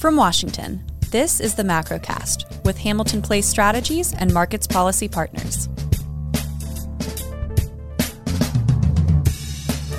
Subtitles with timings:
[0.00, 5.66] From Washington, this is the Macrocast with Hamilton Place Strategies and Markets Policy Partners.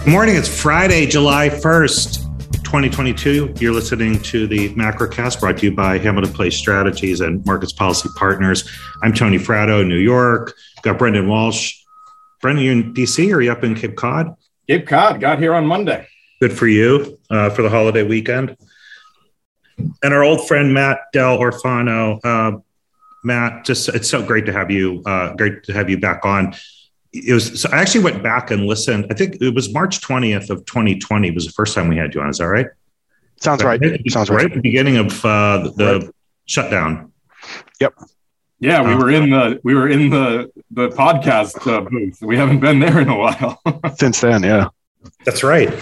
[0.04, 0.38] Good morning.
[0.38, 2.16] It's Friday, July 1st,
[2.64, 3.54] 2022.
[3.60, 8.10] You're listening to the Macrocast brought to you by Hamilton Place Strategies and Markets Policy
[8.16, 8.68] Partners.
[9.04, 10.56] I'm Tony Fratto, New York.
[10.82, 11.80] Got Brendan Walsh.
[12.42, 14.34] Brendan, you in DC or are you up in Cape Cod?
[14.68, 16.08] Cape Cod got here on Monday.
[16.40, 18.58] Good for you uh, for the holiday weekend
[20.04, 22.20] and our old friend Matt Del Orfano.
[22.24, 22.60] Uh,
[23.24, 25.04] Matt, just it's so great to have you.
[25.06, 26.56] Uh, great to have you back on.
[27.14, 29.08] It was so I actually went back and listened.
[29.12, 32.16] I think it was March twentieth of twenty twenty was the first time we had
[32.16, 32.30] you on.
[32.30, 32.68] Is that right?
[33.38, 33.80] Sounds right.
[33.82, 34.12] right.
[34.12, 34.38] Sounds right.
[34.38, 36.10] Right at the beginning of uh, the right.
[36.46, 37.12] shutdown.
[37.80, 37.94] Yep.
[38.60, 42.20] Yeah, we uh, were in the we were in the the podcast uh, booth.
[42.22, 43.60] We haven't been there in a while
[43.96, 44.44] since then.
[44.44, 44.68] Yeah,
[45.26, 45.74] that's right.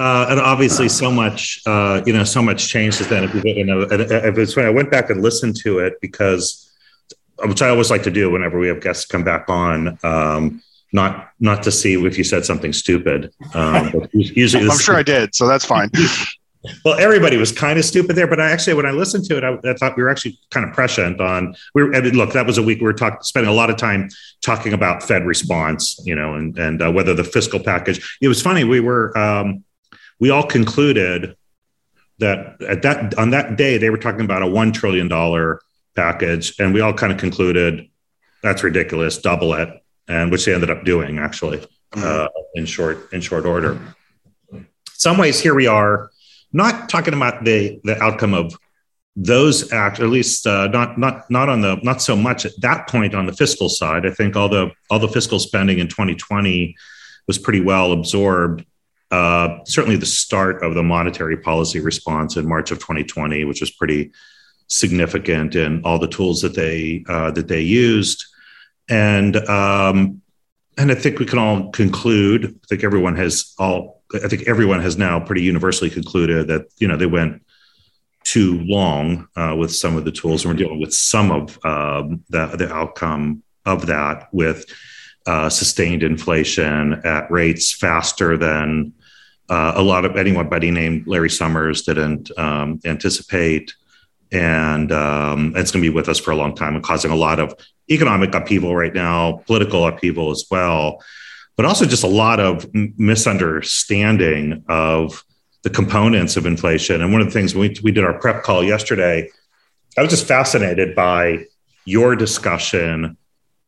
[0.00, 3.22] Uh, and obviously, so much, uh, you know, so much changed since then.
[3.22, 6.72] If you, you know, if it's when I went back and listened to it because,
[7.44, 11.32] which I always like to do whenever we have guests come back on, um, not
[11.38, 13.30] not to see if you said something stupid.
[13.52, 15.90] Um, usually, I'm sure I did, so that's fine.
[16.84, 19.44] well, everybody was kind of stupid there, but I actually, when I listened to it,
[19.44, 21.54] I, I thought we were actually kind of prescient on.
[21.74, 23.68] We were, I mean, look, that was a week we were talking, spending a lot
[23.68, 24.08] of time
[24.40, 28.18] talking about Fed response, you know, and and uh, whether the fiscal package.
[28.22, 28.64] It was funny.
[28.64, 29.16] We were.
[29.18, 29.64] Um,
[30.20, 31.36] we all concluded
[32.18, 35.60] that at that on that day they were talking about a one trillion dollar
[35.96, 37.88] package, and we all kind of concluded
[38.42, 39.68] that's ridiculous, double it,
[40.08, 42.02] and which they ended up doing actually mm-hmm.
[42.02, 43.78] uh, in short in short order.
[44.92, 46.10] Some ways here we are,
[46.52, 48.56] not talking about the the outcome of
[49.16, 52.86] those acts, at least uh, not not not on the not so much at that
[52.86, 54.06] point on the fiscal side.
[54.06, 56.76] I think all the all the fiscal spending in 2020
[57.26, 58.64] was pretty well absorbed
[59.10, 63.70] uh, certainly the start of the monetary policy response in March of 2020, which was
[63.70, 64.12] pretty
[64.68, 68.24] significant in all the tools that they uh, that they used,
[68.88, 70.22] and um,
[70.78, 72.46] and I think we can all conclude.
[72.46, 74.02] I think everyone has all.
[74.14, 77.42] I think everyone has now pretty universally concluded that you know they went
[78.22, 82.22] too long uh, with some of the tools, and we're dealing with some of um,
[82.28, 84.66] the the outcome of that with
[85.26, 88.92] uh, sustained inflation at rates faster than
[89.50, 93.74] uh, a lot of anybody named Larry Summers didn't um, anticipate.
[94.32, 97.16] And um, it's going to be with us for a long time and causing a
[97.16, 97.52] lot of
[97.90, 101.02] economic upheaval right now, political upheaval as well,
[101.56, 105.24] but also just a lot of misunderstanding of
[105.62, 107.02] the components of inflation.
[107.02, 109.28] And one of the things we, we did our prep call yesterday,
[109.98, 111.44] I was just fascinated by
[111.84, 113.16] your discussion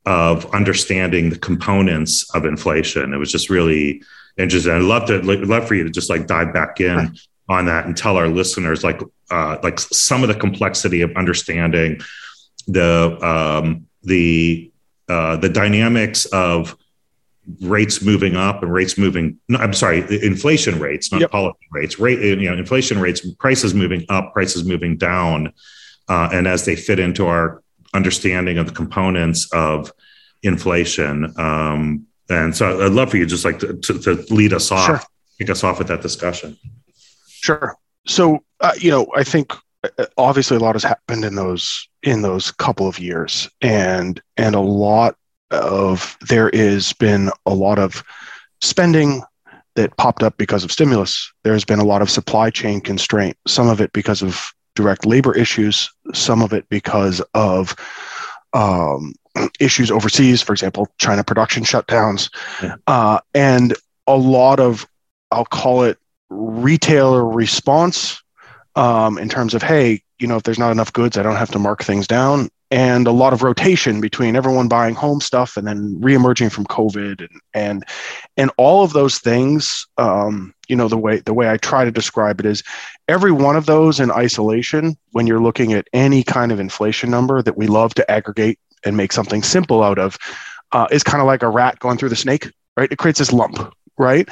[0.06, 3.12] of understanding the components of inflation.
[3.12, 4.02] It was just really
[4.36, 4.72] interesting.
[4.72, 7.18] I'd love to love for you to just like dive back in right.
[7.48, 9.00] on that and tell our listeners like
[9.30, 12.00] uh, like some of the complexity of understanding
[12.66, 14.70] the um, the
[15.08, 16.76] uh, the dynamics of
[17.60, 21.30] rates moving up and rates moving no, i'm sorry inflation rates not yep.
[21.32, 25.52] policy rates rate you know inflation rates prices moving up prices moving down
[26.08, 27.60] uh, and as they fit into our
[27.94, 29.92] understanding of the components of
[30.44, 34.70] inflation um, and so I'd love for you just like to, to, to lead us
[34.70, 35.00] off, sure.
[35.38, 36.56] kick us off with that discussion.
[37.28, 37.76] Sure.
[38.06, 39.52] So, uh, you know, I think
[39.84, 44.54] uh, obviously a lot has happened in those in those couple of years and and
[44.54, 45.16] a lot
[45.50, 48.02] of there has been a lot of
[48.60, 49.22] spending
[49.74, 53.68] that popped up because of stimulus there's been a lot of supply chain constraint some
[53.68, 57.74] of it because of direct labor issues some of it because of
[58.52, 59.14] um,
[59.60, 62.30] issues overseas, for example, China production shutdowns,
[62.62, 62.76] yeah.
[62.86, 63.74] uh, and
[64.06, 64.86] a lot of,
[65.30, 65.98] I'll call it
[66.30, 68.22] retailer response
[68.74, 71.50] um, in terms of, hey, you know, if there's not enough goods, I don't have
[71.50, 72.48] to mark things down.
[72.70, 77.20] And a lot of rotation between everyone buying home stuff and then reemerging from COVID
[77.20, 77.84] and and
[78.38, 79.86] and all of those things.
[79.98, 82.62] Um, you know, the way the way I try to describe it is
[83.08, 84.96] every one of those in isolation.
[85.10, 88.96] When you're looking at any kind of inflation number that we love to aggregate and
[88.96, 90.18] make something simple out of
[90.72, 92.90] uh, is kind of like a rat going through the snake, right?
[92.90, 94.28] It creates this lump, right?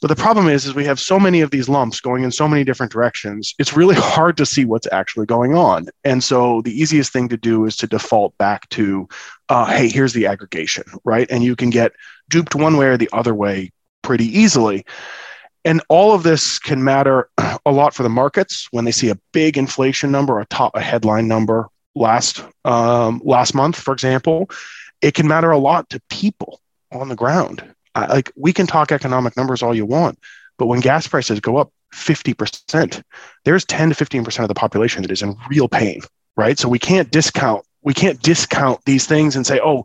[0.00, 2.46] But the problem is, is we have so many of these lumps going in so
[2.46, 3.54] many different directions.
[3.58, 5.86] It's really hard to see what's actually going on.
[6.04, 9.08] And so the easiest thing to do is to default back to,
[9.48, 11.26] uh, hey, here's the aggregation, right?
[11.30, 11.92] And you can get
[12.28, 14.84] duped one way or the other way pretty easily.
[15.64, 17.30] And all of this can matter
[17.64, 20.82] a lot for the markets when they see a big inflation number, a top, a
[20.82, 24.50] headline number, last um, last month, for example,
[25.00, 26.60] it can matter a lot to people
[26.92, 27.64] on the ground.
[27.94, 30.18] I, like we can talk economic numbers all you want,
[30.58, 33.02] but when gas prices go up 50%.
[33.44, 36.00] There's 10 to 15% of the population that is in real pain,
[36.36, 36.58] right?
[36.58, 39.84] So we can't discount we can't discount these things and say, oh,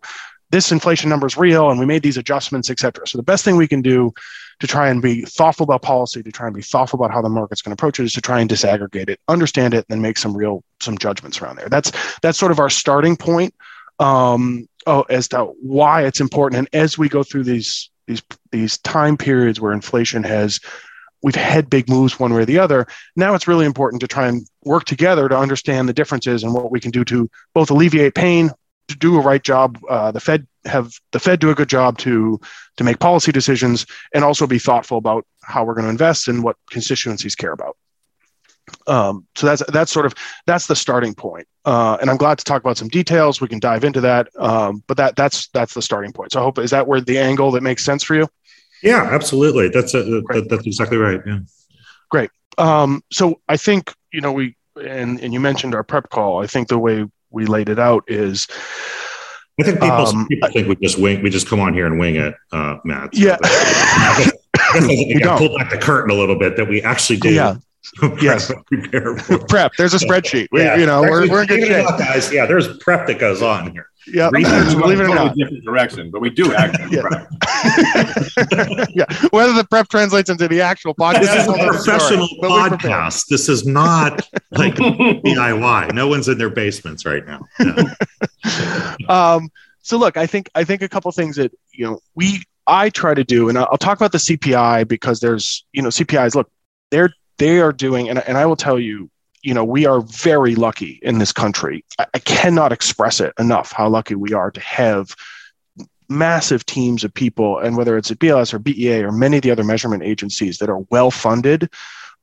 [0.52, 3.06] this inflation number is real and we made these adjustments, et cetera.
[3.06, 4.14] So the best thing we can do
[4.60, 7.30] to try and be thoughtful about policy, to try and be thoughtful about how the
[7.30, 10.02] market's going to approach it, is to try and disaggregate it, understand it, and then
[10.02, 11.70] make some real some judgments around there.
[11.70, 11.92] That's
[12.22, 13.54] that's sort of our starting point
[14.00, 16.60] um, oh, as to why it's important.
[16.60, 18.22] And as we go through these these
[18.52, 20.60] these time periods where inflation has
[21.22, 22.88] we've had big moves one way or the other.
[23.16, 26.72] Now it's really important to try and work together to understand the differences and what
[26.72, 28.52] we can do to both alleviate pain,
[28.88, 29.78] to do a right job.
[29.90, 32.40] Uh, the Fed have the Fed do a good job to
[32.78, 36.44] to make policy decisions and also be thoughtful about how we're going to invest and
[36.44, 37.78] what constituencies care about.
[38.88, 40.14] Um, so that's that's sort of
[40.46, 41.48] that's the starting point.
[41.66, 43.42] Uh, and I'm glad to talk about some details.
[43.42, 44.28] We can dive into that.
[44.38, 46.32] Um, but that that's that's the starting point.
[46.32, 48.28] So I hope is that where the angle that makes sense for you?
[48.82, 49.70] Yeah, absolutely.
[49.70, 51.20] That's a, that, that's exactly right.
[51.26, 51.40] Yeah.
[52.10, 52.30] Great.
[52.58, 56.42] Um, so I think you know we and and you mentioned our prep call.
[56.42, 58.48] I think the way we laid it out is.
[59.60, 61.22] I think people, um, people think we just wing.
[61.22, 63.16] We just come on here and wing it, uh, Matt.
[63.16, 63.38] So yeah.
[64.76, 66.56] we pull back the curtain a little bit.
[66.56, 67.34] That we actually do.
[67.34, 67.56] Yeah.
[68.22, 68.52] yes.
[69.48, 69.72] prep.
[69.78, 70.48] There's a spreadsheet.
[70.52, 70.76] We, yeah.
[70.76, 71.88] You know, we're, we're good shape.
[71.98, 72.32] guys.
[72.32, 73.89] Yeah, there's prep that goes on here.
[74.08, 77.26] Yeah, research believe it or not, different direction, but we do actually yeah.
[78.96, 81.22] yeah, whether the prep translates into the actual podcast.
[81.22, 83.28] This is a professional story, podcast.
[83.28, 85.94] This is not like DIY.
[85.94, 87.42] No one's in their basements right now.
[89.10, 89.50] um,
[89.82, 93.14] so look, I think I think a couple things that you know we I try
[93.14, 96.36] to do, and I'll talk about the CPI because there's you know CPIs.
[96.36, 96.50] Look,
[96.92, 99.10] they're they are doing, and, and I will tell you,
[99.42, 101.86] you know, we are very lucky in this country.
[101.98, 105.16] I, I cannot express it enough how lucky we are to have
[106.10, 109.52] massive teams of people, and whether it's at BLS or BEA or many of the
[109.52, 111.70] other measurement agencies that are well funded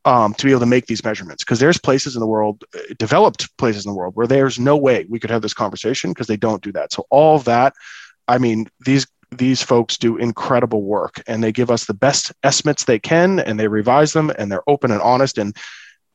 [0.04, 1.44] um, to be able to make these measurements.
[1.44, 2.64] Because there's places in the world,
[2.98, 6.26] developed places in the world, where there's no way we could have this conversation because
[6.26, 6.92] they don't do that.
[6.92, 7.74] So all that,
[8.28, 12.84] I mean, these these folks do incredible work and they give us the best estimates
[12.84, 15.56] they can and they revise them and they're open and honest and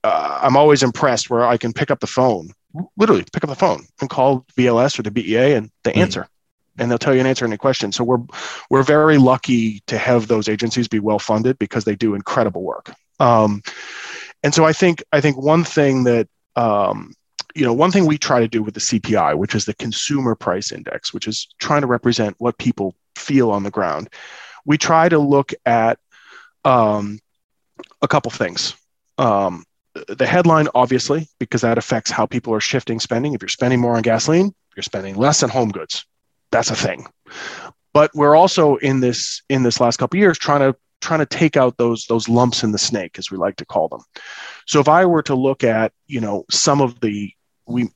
[0.04, 2.52] uh, i'm always impressed where i can pick up the phone
[2.98, 6.28] literally pick up the phone and call BLS or the bea and they mm answer.
[6.78, 8.24] And they'll tell you and answer any questions so we're
[8.70, 12.94] we're very lucky to have those agencies be well funded because they do incredible work.
[13.20, 13.62] Um,
[14.42, 17.14] and so i think i think one thing that um,
[17.56, 20.36] you know, one thing we try to do with the CPI, which is the consumer
[20.36, 24.10] price index, which is trying to represent what people feel on the ground,
[24.66, 26.00] we try to look at
[26.64, 27.20] um,
[28.02, 28.76] a couple things.
[29.18, 29.66] Um,
[30.08, 33.34] the headline, obviously, because that affects how people are shifting spending.
[33.34, 36.06] If you're spending more on gasoline, you're spending less on home goods.
[36.52, 37.08] That's a thing.
[37.94, 41.58] But we're also in this in this last couple years trying to trying to take
[41.58, 44.02] out those those lumps in the snake, as we like to call them.
[44.66, 47.32] So if I were to look at you know some of the
[47.66, 47.90] we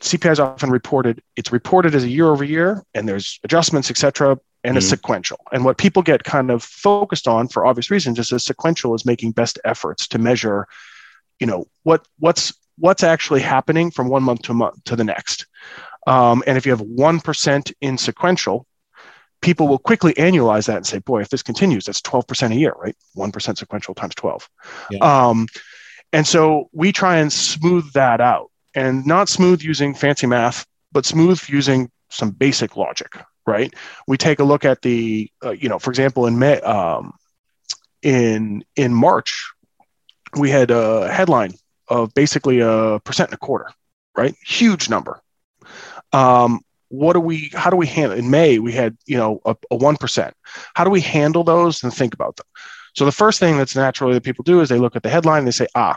[0.00, 3.96] CPI is often reported, it's reported as a year over year, and there's adjustments, et
[3.96, 4.38] cetera, and
[4.72, 4.78] mm-hmm.
[4.78, 5.38] it's sequential.
[5.52, 9.06] And what people get kind of focused on for obvious reasons is a sequential is
[9.06, 10.66] making best efforts to measure,
[11.40, 15.46] you know, what what's what's actually happening from one month to month to the next.
[16.06, 18.66] Um, and if you have 1% in sequential,
[19.42, 22.74] people will quickly annualize that and say, boy, if this continues, that's 12% a year,
[22.78, 22.96] right?
[23.16, 24.48] 1% sequential times 12.
[24.90, 24.98] Yeah.
[25.00, 25.46] Um,
[26.12, 31.04] and so we try and smooth that out and not smooth using fancy math, but
[31.04, 33.16] smooth using some basic logic,
[33.46, 33.74] right?
[34.06, 37.12] We take a look at the, uh, you know, for example, in May, um,
[38.02, 39.52] in in March,
[40.36, 41.54] we had a headline
[41.88, 43.70] of basically a percent and a quarter,
[44.16, 44.34] right?
[44.44, 45.20] Huge number.
[46.12, 47.50] Um, what do we?
[47.54, 48.16] How do we handle?
[48.16, 50.34] In May, we had you know a one percent.
[50.74, 52.46] How do we handle those and think about them?
[52.94, 55.40] So the first thing that's naturally that people do is they look at the headline
[55.40, 55.96] and they say, ah,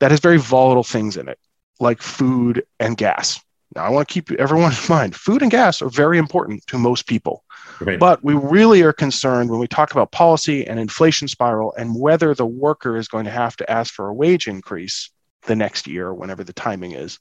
[0.00, 1.38] that has very volatile things in it
[1.78, 3.40] like food and gas.
[3.74, 6.78] Now, I want to keep everyone in mind food and gas are very important to
[6.78, 7.44] most people.
[7.80, 7.98] Right.
[7.98, 12.34] But we really are concerned when we talk about policy and inflation spiral and whether
[12.34, 15.10] the worker is going to have to ask for a wage increase
[15.46, 17.18] the next year, whenever the timing is.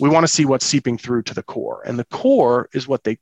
[0.00, 1.82] We want to see what's seeping through to the core.
[1.84, 3.18] And the core is what they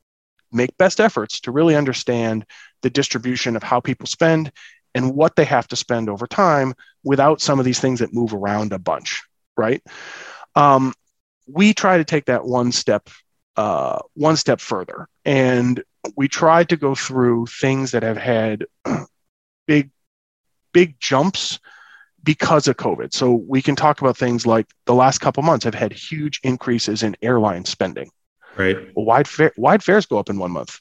[0.52, 2.46] make best efforts to really understand
[2.82, 4.52] the distribution of how people spend
[4.94, 8.32] and what they have to spend over time without some of these things that move
[8.32, 9.22] around a bunch,
[9.56, 9.82] right?
[10.54, 10.94] Um,
[11.46, 13.08] we try to take that one step
[13.56, 15.82] uh, one step further, and
[16.16, 18.66] we tried to go through things that have had
[19.66, 19.90] big
[20.72, 21.58] big jumps
[22.22, 23.12] because of COVID.
[23.12, 27.02] So we can talk about things like the last couple months have had huge increases
[27.02, 28.10] in airline spending.
[28.56, 28.76] Right.
[28.94, 30.80] Well, why fare, why'd fares go up in one month?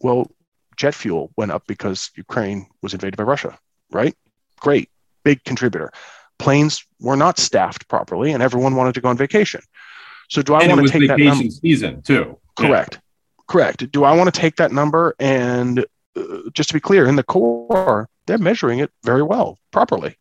[0.00, 0.30] Well,
[0.76, 3.58] jet fuel went up because Ukraine was invaded by Russia.
[3.90, 4.14] Right.
[4.60, 4.88] Great.
[5.24, 5.92] big contributor.
[6.38, 9.62] Planes were not staffed properly, and everyone wanted to go on vacation.
[10.28, 12.38] So do I want to take that vacation season too.
[12.56, 12.98] Correct.
[13.46, 13.90] Correct.
[13.92, 15.84] Do I want to take that number and
[16.16, 20.16] uh, just to be clear, in the core, they're measuring it very well, properly.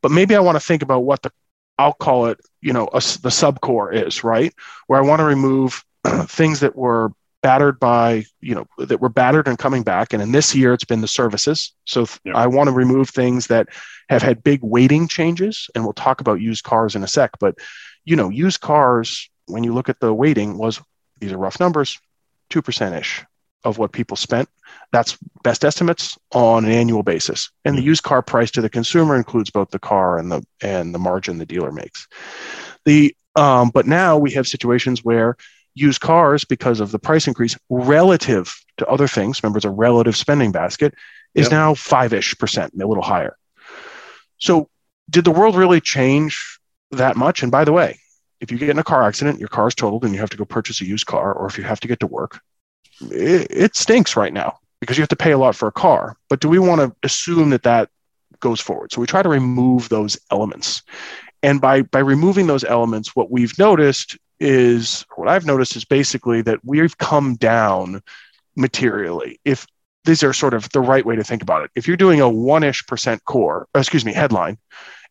[0.00, 1.30] But maybe I want to think about what the,
[1.78, 4.54] I'll call it, you know, a the subcore is, right?
[4.86, 5.84] Where I want to remove
[6.26, 7.10] things that were
[7.42, 10.12] battered by, you know, that were battered and coming back.
[10.14, 11.74] And in this year, it's been the services.
[11.84, 12.36] So th- Yeah.
[12.36, 13.68] I want to remove things that
[14.08, 15.68] have had big weighting changes.
[15.74, 17.32] And we'll talk about used cars in a sec.
[17.40, 17.56] But,
[18.06, 20.80] you know, used cars, when you look at the weighting, was
[21.20, 21.98] these are rough numbers,
[22.50, 23.24] 2% ish
[23.64, 24.48] of what people spent.
[24.92, 27.50] That's best estimates on an annual basis.
[27.64, 30.94] And the used car price to the consumer includes both the car and the and
[30.94, 32.06] the margin the dealer makes.
[32.84, 35.36] The um, but now we have situations where
[35.74, 40.16] used cars, because of the price increase relative to other things, remember it's a relative
[40.16, 40.94] spending basket,
[41.34, 41.52] is Yep.
[41.52, 43.36] now five-ish percent, a little higher.
[44.38, 44.68] So
[45.10, 46.60] did the world really change
[46.92, 47.42] that much?
[47.42, 47.98] And by the way,
[48.44, 50.36] if you get in a car accident, your car is totaled and you have to
[50.36, 52.40] go purchase a used car, or if you have to get to work,
[53.00, 56.16] it, it stinks right now because you have to pay a lot for a car.
[56.28, 57.88] But do we want to assume that that
[58.40, 58.92] goes forward?
[58.92, 60.82] So we try to remove those elements.
[61.42, 66.42] And by, by removing those elements, what we've noticed is what I've noticed is basically
[66.42, 68.02] that we've come down
[68.56, 69.40] materially.
[69.46, 69.66] If
[70.04, 72.28] these are sort of the right way to think about it, if you're doing a
[72.28, 74.58] one ish percent core, excuse me, headline,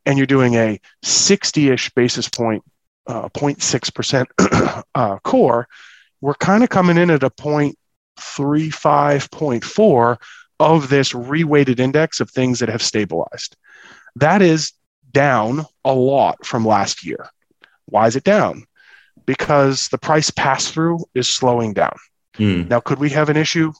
[0.06, 2.64] and you're doing a 60 ish basis point,
[3.08, 5.68] uh, 0.6% uh, core,
[6.22, 7.76] we're kind of coming in at a 0.35,
[8.18, 10.18] 0.4
[10.60, 13.56] of this reweighted index of things that have stabilized.
[14.16, 14.74] That is
[15.12, 17.28] down a lot from last year.
[17.86, 18.66] Why is it down?
[19.26, 21.96] Because the price pass through is slowing down.
[22.36, 22.68] Hmm.
[22.68, 23.74] Now, could we have an issue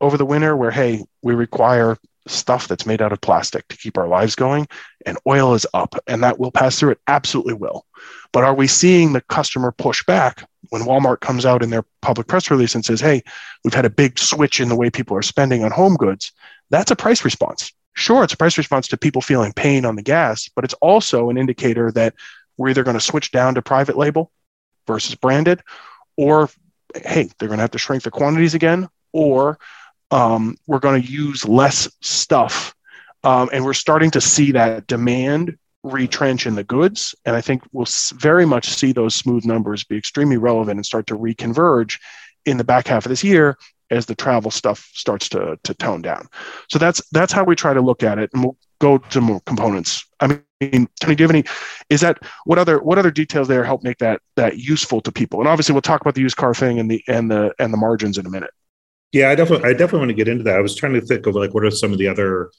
[0.00, 1.96] over the winter where, hey, we require
[2.26, 4.68] stuff that's made out of plastic to keep our lives going
[5.06, 6.90] and oil is up and that will pass through?
[6.90, 7.86] It absolutely will.
[8.32, 12.26] But are we seeing the customer push back when Walmart comes out in their public
[12.26, 13.22] press release and says, hey,
[13.64, 16.32] we've had a big switch in the way people are spending on home goods?
[16.70, 17.72] That's a price response.
[17.94, 21.28] Sure, it's a price response to people feeling pain on the gas, but it's also
[21.28, 22.14] an indicator that
[22.56, 24.30] we're either going to switch down to private label
[24.86, 25.60] versus branded,
[26.16, 26.48] or
[26.94, 29.58] hey, they're going to have to shrink the quantities again, or
[30.10, 32.74] um, we're going to use less stuff.
[33.22, 37.14] Um, and we're starting to see that demand retrench in the goods.
[37.24, 41.06] And I think we'll very much see those smooth numbers be extremely relevant and start
[41.08, 41.98] to reconverge
[42.46, 43.58] in the back half of this year
[43.90, 46.28] as the travel stuff starts to, to tone down.
[46.68, 48.30] So that's that's how we try to look at it.
[48.32, 50.04] And we'll go to more components.
[50.20, 51.44] I mean, Tony, do you have any?
[51.88, 55.40] Is that what other what other details there help make that that useful to people?
[55.40, 57.78] And obviously, we'll talk about the used car thing and the and the and the
[57.78, 58.50] margins in a minute.
[59.12, 60.56] Yeah, I definitely, I definitely want to get into that.
[60.56, 62.50] I was trying to think of like what are some of the other,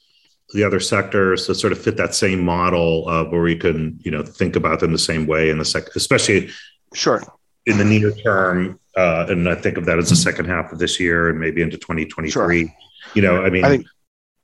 [0.54, 4.10] the other sectors that sort of fit that same model of where we can, you
[4.10, 6.50] know, think about them the same way in the sec, especially
[6.94, 7.22] Sure.
[7.64, 8.78] in the near term.
[8.94, 11.62] Uh, and I think of that as the second half of this year and maybe
[11.62, 12.70] into 2023.
[13.14, 13.86] You know, I mean, I think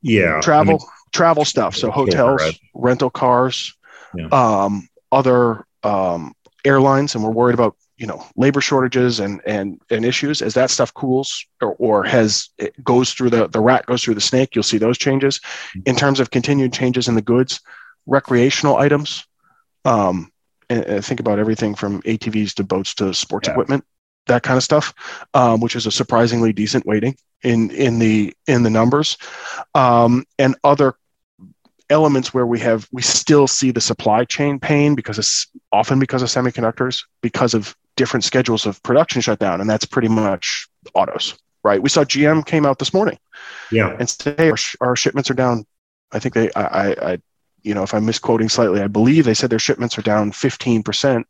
[0.00, 1.76] yeah, travel I mean, travel stuff.
[1.76, 2.58] So hotels, right.
[2.74, 3.74] rental cars,
[4.14, 4.28] Yeah.
[4.32, 6.34] um, other um,
[6.64, 10.70] airlines, and we're worried about you know labor shortages and and and issues as that
[10.70, 14.54] stuff cools or, or has it goes through the the rat goes through the snake.
[14.54, 15.40] You'll see those changes
[15.84, 17.60] in terms of continued changes in the goods,
[18.06, 19.26] recreational items.
[19.84, 20.30] Um,
[20.70, 23.52] and, and think about everything from ATVs to boats to sports Yeah.
[23.52, 23.84] equipment,
[24.26, 24.92] that kind of stuff,
[25.34, 29.16] um, which is a surprisingly decent weighting in in the in the numbers,
[29.74, 30.94] um, and other
[31.90, 36.20] elements where we have we still see the supply chain pain because it's often because
[36.22, 41.82] of semiconductors because of different schedules of production shutdown and that's pretty much autos right?
[41.82, 43.18] We saw gm came out this morning.
[43.70, 45.66] Yeah, and today our, sh- our shipments are down
[46.12, 47.18] i think they I, I i
[47.62, 51.24] you know if i'm misquoting slightly i believe they said their shipments are down 15%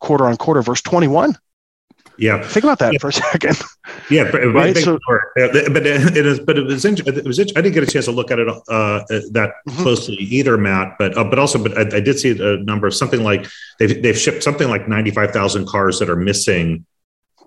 [0.00, 1.36] quarter on quarter versus 21
[2.18, 2.42] yeah.
[2.46, 2.98] think about that Yeah.
[2.98, 3.56] for a second
[4.10, 4.98] Yeah, but, Right, so-
[5.36, 8.12] yeah, but it is, but it was, it was, I didn't get a chance to
[8.12, 9.82] look at it uh, that Mhm.
[9.82, 10.96] closely either, Matt.
[10.98, 13.46] But uh, but also, but I, I did see a number of something like
[13.78, 16.84] they've they've shipped something like ninety five thousand cars that are missing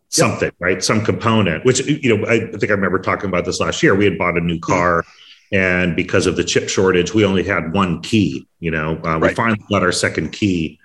[0.09, 0.83] something, right?
[0.83, 1.65] Some component.
[1.65, 3.95] Which you know, I think I remember talking about this last year.
[3.95, 5.03] We had bought a new car.
[5.51, 8.47] And because of the chip shortage, we only had one key.
[8.59, 9.35] You know, uh, we Right.
[9.35, 10.78] finally got our second key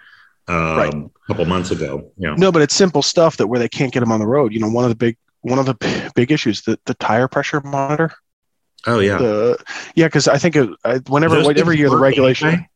[0.48, 0.94] um, Right.
[0.94, 2.10] a couple months ago.
[2.18, 4.26] You know, No, but it's simple stuff that where they can't get them on the
[4.26, 4.52] road.
[4.52, 7.60] You know, one of the big one of the big issues the the tire pressure
[7.60, 8.12] monitor.
[8.86, 9.58] oh yeah, The
[9.94, 12.68] yeah, because I think it, I, whenever every year the regulation anyway?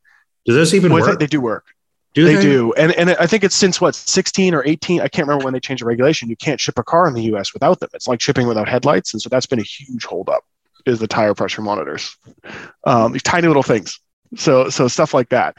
[0.47, 1.19] Does this even well, work?
[1.19, 1.67] they do work.
[2.15, 5.01] Do they do, and and I think it's since what 16 or 18.
[5.03, 6.29] I can't remember when they changed the regulation.
[6.29, 7.53] You can't ship a car in the U.S.
[7.53, 7.91] without them.
[7.95, 10.43] It's like shipping without headlights, and so that's been a huge holdup.
[10.87, 12.17] Is the tire pressure monitors?
[12.85, 14.01] Um, these tiny little things.
[14.37, 15.57] So so stuff like that.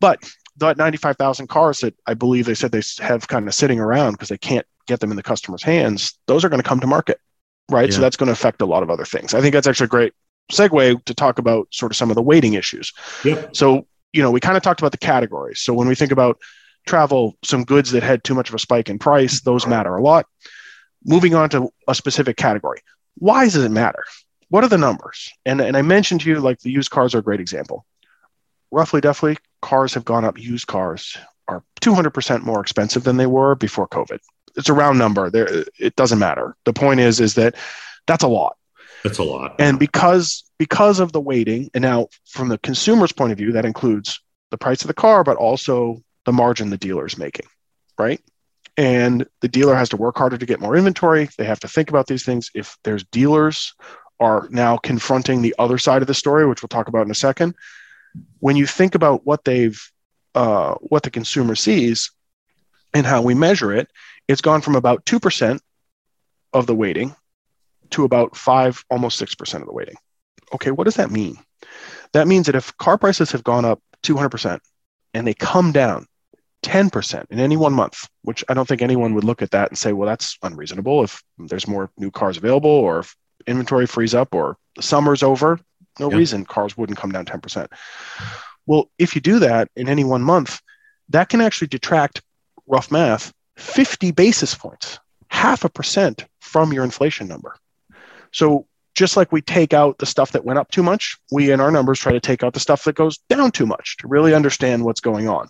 [0.00, 0.18] But
[0.60, 4.38] 95,000 cars that I believe they said they have kind of sitting around because they
[4.38, 7.20] can't get them in the customer's hands, those are going to come to market,
[7.70, 7.88] right?
[7.88, 7.96] Yeah.
[7.96, 9.34] So that's going to affect a lot of other things.
[9.34, 10.12] I think that's actually a great
[10.50, 12.92] segue to talk about sort of some of the weighting issues.
[13.24, 13.54] Yep.
[13.54, 15.60] So, you know, we kind of talked about the categories.
[15.60, 16.40] So when we think about
[16.86, 20.02] travel, some goods that had too much of a spike in price, those matter a
[20.02, 20.26] lot.
[21.04, 22.80] Moving on to a specific category.
[23.16, 24.04] Why does it matter?
[24.48, 25.30] What are the numbers?
[25.44, 27.84] And, and I mentioned to you, like the used cars are a great example.
[28.70, 30.38] Roughly, definitely, cars have gone up.
[30.38, 31.16] Used cars
[31.48, 34.18] are 200% more expensive than they were before COVID.
[34.56, 35.30] It's a round number.
[35.30, 36.56] There, it doesn't matter.
[36.64, 37.54] The point is, is that
[38.06, 38.56] that's a lot.
[39.04, 39.56] That's a lot.
[39.58, 43.64] And because because of the weighting, and now from the consumer's point of view, that
[43.64, 47.46] includes the price of the car, but also the margin the dealer is making,
[47.96, 48.20] right?
[48.76, 51.28] And the dealer has to work harder to get more inventory.
[51.38, 52.50] They have to think about these things.
[52.54, 53.74] If there's dealers
[54.20, 57.14] are now confronting the other side of the story, which we'll talk about in a
[57.14, 57.54] second,
[58.40, 59.80] when you think about what they've
[60.34, 62.10] uh, what the consumer sees
[62.94, 63.88] and how we measure it,
[64.28, 65.62] it's gone from about two percent
[66.52, 67.14] of the weighting
[67.90, 69.96] to about five, almost six percent of the weighting.
[70.54, 71.38] Okay, what does that mean?
[72.12, 74.60] That means that if car prices have gone up 200%
[75.14, 76.06] and they come down
[76.62, 79.78] 10% in any one month, which I don't think anyone would look at that and
[79.78, 83.14] say, well, that's unreasonable if there's more new cars available or if
[83.46, 85.60] inventory frees up or the summer's over,
[85.98, 87.68] no reason cars wouldn't come down 10%.
[88.66, 90.60] Well, if you do that in any one month,
[91.08, 92.22] that can actually detract
[92.66, 97.56] rough math 50 basis points, half a percent from your inflation number.
[98.32, 101.60] So just like we take out the stuff that went up too much, we in
[101.60, 104.34] our numbers try to take out the stuff that goes down too much to really
[104.34, 105.48] understand what's going on.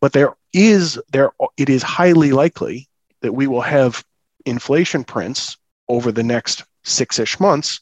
[0.00, 2.88] But there is there it is highly likely
[3.22, 4.04] that we will have
[4.46, 5.56] inflation prints
[5.88, 7.80] over the next six-ish months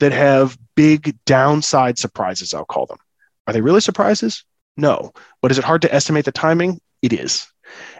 [0.00, 2.98] that have big downside surprises, I'll call them.
[3.46, 4.44] Are they really surprises?
[4.76, 5.12] No.
[5.40, 6.80] But is it hard to estimate the timing?
[7.02, 7.46] It is.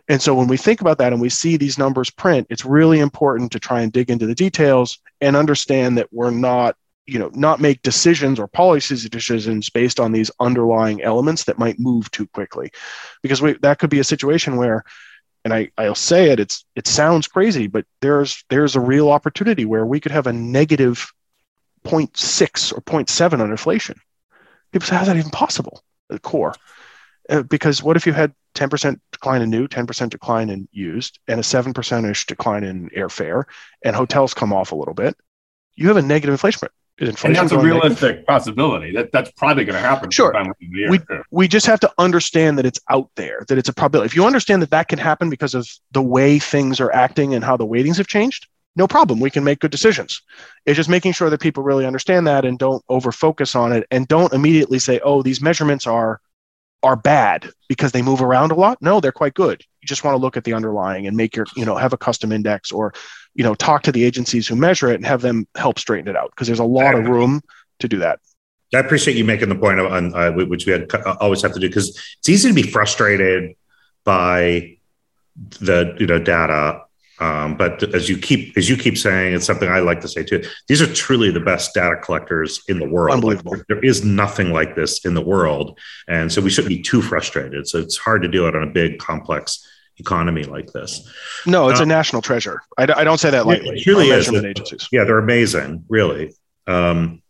[0.08, 3.00] And so when we think about that and we see these numbers print, it's really
[3.00, 6.76] important to try and dig into the details and understand that we're not,
[7.06, 11.78] you know, not make decisions or policy decisions based on these underlying elements that might
[11.78, 12.70] move too quickly.
[13.22, 14.84] Because we, that could be a situation where
[15.44, 19.66] and I, I'll say it, it's it sounds crazy, but there's there's a real opportunity
[19.66, 21.12] where we could have a negative
[21.86, 24.00] 0.6 or 0.7 on inflation.
[24.72, 25.84] People say, how's that even possible?
[26.08, 26.54] The core.
[27.28, 31.40] Uh, because what if you had 10% decline in new, 10% decline in used, and
[31.40, 33.44] a 7% ish decline in airfare,
[33.84, 35.16] and hotels come off a little bit?
[35.74, 36.70] You have a negative inflation rate.
[37.00, 38.26] And that's a realistic negative?
[38.26, 38.92] possibility.
[38.92, 40.10] That that's probably going to happen.
[40.12, 40.32] Sure.
[40.88, 41.00] We,
[41.32, 44.06] we just have to understand that it's out there, that it's a probability.
[44.06, 47.42] If you understand that that can happen because of the way things are acting and
[47.44, 49.20] how the weightings have changed, no problem.
[49.20, 50.22] We can make good decisions.
[50.66, 53.86] It's just making sure that people really understand that and don't over focus on it
[53.90, 56.20] and don't immediately say, oh, these measurements are
[56.82, 58.76] are bad because they move around a lot.
[58.82, 59.62] No, they're quite good.
[59.80, 61.96] You just want to look at the underlying and make your, you know, have a
[61.96, 62.92] custom index or,
[63.34, 66.16] you know, talk to the agencies who measure it and have them help straighten it
[66.16, 67.40] out because there's a lot of room
[67.78, 68.20] to do that.
[68.74, 71.60] I appreciate you making the point on uh, which we had, uh, always have to
[71.60, 73.54] do because it's easy to be frustrated
[74.04, 74.76] by
[75.60, 76.83] the you know data
[77.20, 80.24] um, but as you keep as you keep saying, it's something I like to say
[80.24, 80.42] too.
[80.68, 83.14] These are truly the best data collectors in the world.
[83.14, 83.52] Unbelievable.
[83.52, 87.02] Like, there is nothing like this in the world, and so we shouldn't be too
[87.02, 87.68] frustrated.
[87.68, 89.66] So it's hard to do it on a big, complex
[89.98, 91.08] economy like this.
[91.46, 92.62] No, it's um, a national treasure.
[92.76, 93.78] I, I, don't say that lightly.
[93.78, 94.28] It truly is.
[94.28, 94.88] Agencies.
[94.90, 96.32] Yeah, they're amazing, really.
[96.66, 97.22] Um,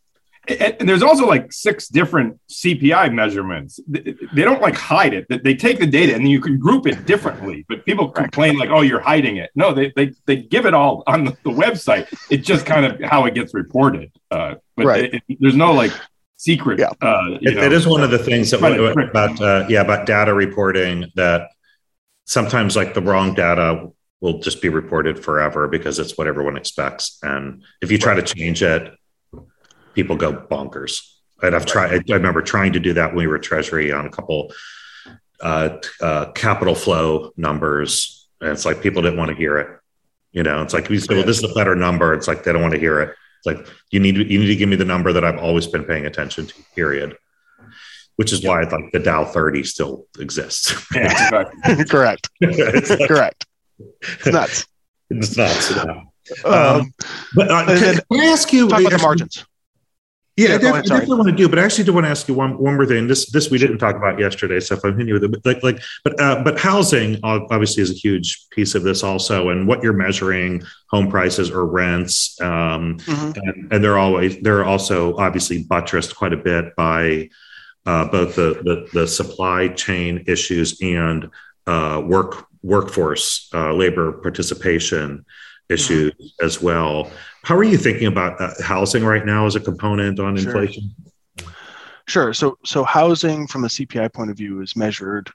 [0.49, 3.81] and, and, there's also like six different CPI measurements.
[3.87, 5.27] They don't like hide it.
[5.29, 7.65] They take the data and then you can group it differently.
[7.69, 11.03] But people complain like, "Oh, you're hiding it." No, they they, they give it all
[11.07, 12.07] on the, the website.
[12.31, 14.13] It's just kind of how it gets reported.
[14.31, 15.15] Uh, but right.
[15.15, 15.93] It, it, there's no like
[16.37, 16.79] secret.
[16.79, 16.91] Yeah.
[17.01, 20.35] Uh, it, know, it is one of the things that about uh, yeah about data
[20.35, 21.51] reporting that
[22.27, 23.89] sometimes like the wrong data
[24.21, 27.19] will just be reported forever because it's what everyone expects.
[27.23, 28.93] And if you try to change it
[29.95, 31.11] people go bonkers.
[31.43, 34.11] And I've tried, I remember trying to do that when we were Treasury on a
[34.11, 34.53] couple
[35.41, 38.29] uh, uh, capital flow numbers.
[38.41, 39.69] And it's like people didn't want to hear it.
[40.33, 42.13] You know, it's like we said, well, this is a better number.
[42.13, 43.15] It's like they don't want to hear it.
[43.39, 45.67] It's like you need to, you need to give me the number that I've always
[45.67, 46.55] been paying attention to.
[46.75, 47.17] Period.
[48.17, 50.75] Which is why like the Dow 30 still exists.
[50.95, 51.45] Yeah,
[51.89, 52.29] Correct.
[52.43, 53.47] Correct.
[54.01, 54.67] It's nuts.
[55.11, 55.71] It's nuts.
[55.71, 56.05] Yeah.
[56.45, 56.95] Um, um,
[57.35, 58.69] but uh, can, can, I ask you?
[58.69, 59.45] Talk about the margins.
[60.37, 62.11] Yeah, yeah I, def- I, definitely want to do, but I actually do want to
[62.11, 63.07] ask you one, one more thing.
[63.07, 65.47] This this we didn't talk about yesterday, so if I'm hitting you with it, but
[65.47, 69.69] like like but uh, but housing obviously is a huge piece of this also, and
[69.69, 73.33] what you're measuring home prices or rents, um, mm-hmm.
[73.37, 77.29] and, and they're always they're also obviously buttressed quite a bit by
[77.87, 81.31] uh, both the, the, the supply chain issues and
[81.67, 85.25] uh, work workforce uh, labor participation
[85.69, 86.45] issues mm-hmm.
[86.45, 87.11] as well.
[87.43, 90.47] How are you thinking about uh, housing right now as a component on sure.
[90.47, 90.95] inflation?
[92.07, 92.35] Sure.
[92.35, 95.31] So so housing from the CPI point of view is measured.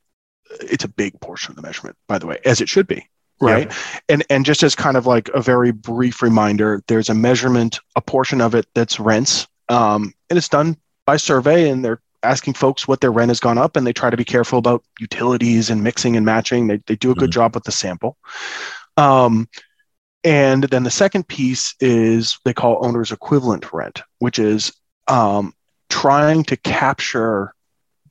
[0.62, 3.08] It's a big portion of the measurement, by the way, as it should be
[3.42, 4.00] right yeah.
[4.10, 8.02] and and just as kind of like a very brief reminder there's a measurement a
[8.02, 12.88] portion of it that's rents um, and it's done by survey and they're asking folks
[12.88, 15.84] what their rent has gone up and they try to be careful about utilities and
[15.84, 17.40] mixing and matching they, they do a good mm-hmm.
[17.40, 18.18] job with the sample
[18.98, 19.48] um,
[20.24, 24.72] and then the second piece is they call owner's equivalent rent which is
[25.08, 25.54] um,
[25.90, 27.54] trying to capture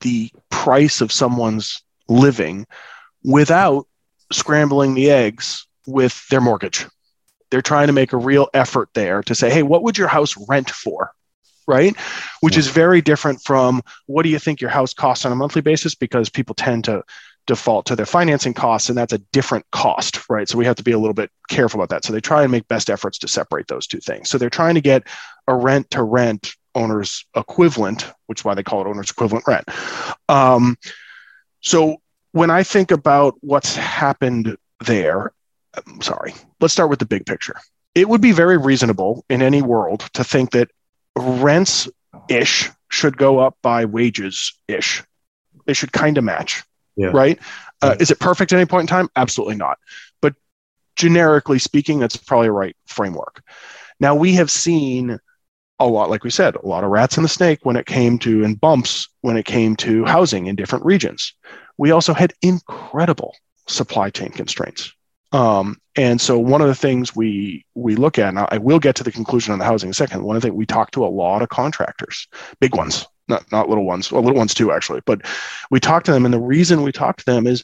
[0.01, 2.65] the price of someone's living
[3.23, 3.87] without
[4.31, 6.85] scrambling the eggs with their mortgage.
[7.49, 10.35] They're trying to make a real effort there to say, hey, what would your house
[10.47, 11.11] rent for?
[11.67, 11.95] Right?
[12.41, 15.61] Which is very different from what do you think your house costs on a monthly
[15.61, 15.95] basis?
[15.95, 17.03] Because people tend to
[17.49, 20.47] default to their financing costs, and that's a different cost, right?
[20.47, 22.05] So we have to be a little bit careful about that.
[22.05, 24.29] So they try and make best efforts to separate those two things.
[24.29, 25.03] So they're trying to get
[25.47, 29.65] a rent to rent owner's equivalent, which is why they call it owner's equivalent rent.
[30.29, 30.77] Um,
[31.61, 31.97] so
[32.31, 35.33] when I think about what's happened there,
[35.73, 37.55] I'm sorry, let's start with the big picture.
[37.95, 40.69] It would be very reasonable in any world to think that
[41.17, 41.89] rents
[42.29, 45.03] ish should go up by wages ish.
[45.65, 46.63] They should kind of match,
[46.99, 47.11] yeah.
[47.13, 47.39] right?
[47.81, 49.09] Uh, is it perfect at any point in time?
[49.15, 49.77] Absolutely not.
[50.21, 50.35] But
[50.95, 53.41] generically speaking, that's probably a right framework.
[53.99, 55.19] Now, we have seen
[55.79, 58.19] a lot, like we said, a lot of rats in the snake when it came
[58.19, 61.33] to, and bumps when it came to housing in different regions
[61.79, 63.35] we also had incredible
[63.67, 64.93] supply chain constraints.
[65.31, 68.95] Um, and so one of the things we we look at, and I will get
[68.97, 70.23] to the conclusion on the housing in a second.
[70.23, 72.27] One of the things we talk to a lot of contractors,
[72.59, 75.21] big ones, not not little ones, well, little ones too actually, but
[75.71, 77.63] we talk to them, and the reason we talk to them is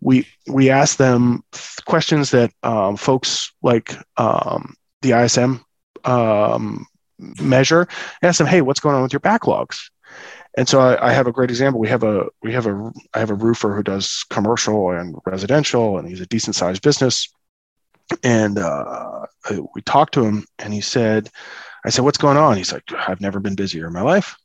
[0.00, 1.42] we we ask them
[1.86, 5.64] questions that um, folks like um, the ISM
[6.04, 6.86] um,
[7.40, 7.88] measure.
[8.22, 9.78] Ask them, hey, what's going on with your backlogs?
[10.56, 11.80] and so I, I, have a great example.
[11.80, 15.98] We have a we have a I have a roofer who does commercial and residential,
[15.98, 17.28] and he's a decent sized business.
[18.22, 19.26] And uh,
[19.74, 21.28] we talked to him, and he said,
[21.84, 24.36] "I said, what's going on?" He's like, "I've never been busier in my life.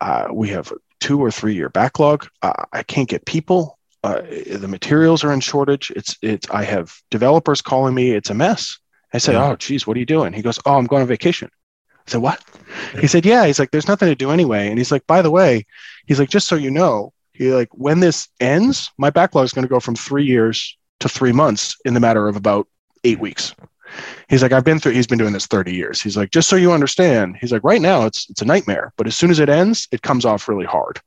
[0.00, 2.26] Uh, we have a two or three year backlog.
[2.42, 3.78] Uh, I can't get people.
[4.02, 5.90] Uh, the materials are in shortage.
[5.96, 6.48] It's it's.
[6.50, 8.12] I have developers calling me.
[8.12, 8.78] It's a mess."
[9.12, 9.50] I said, yeah.
[9.50, 11.50] "Oh, geez, what are you doing?" He goes, "Oh, I'm going on vacation."
[12.06, 12.42] I said, What?
[13.00, 13.46] He said, Yeah.
[13.46, 14.68] He's like, There's nothing to do anyway.
[14.68, 15.66] And he's like, By the way,
[16.06, 19.64] he's like, Just so you know, he like, when this ends, my backlog is going
[19.64, 22.68] to go from three years to three months in the matter of about
[23.04, 23.54] eight weeks.
[24.28, 26.00] He's like, I've been through, he's been doing this 30 years.
[26.00, 29.06] He's like, just so you understand, he's like, right now it's it's a nightmare, but
[29.06, 31.00] as soon as it ends, it comes off really hard.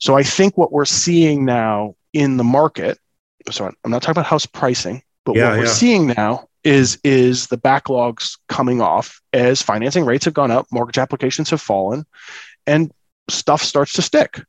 [0.00, 2.98] So I think what we're seeing now in the market,
[3.50, 7.48] so I'm not talking about house pricing, but yeah, what we're seeing now is is
[7.48, 12.04] the backlogs coming off as financing rates have gone up, mortgage applications have fallen,
[12.66, 12.92] and
[13.28, 14.40] stuff starts to stick.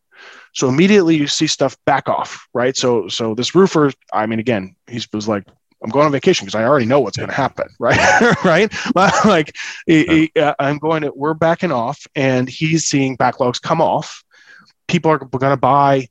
[0.53, 2.77] So immediately you see stuff back off, right?
[2.77, 5.45] So so this roofer, I mean, again, he was like,
[5.83, 8.43] I'm going on vacation because I already know what's going to happen, right?
[8.45, 8.73] right?
[9.25, 13.81] like he, he, uh, I'm going to, we're backing off, and he's seeing backlogs come
[13.81, 14.23] off.
[14.87, 16.07] People are going to buy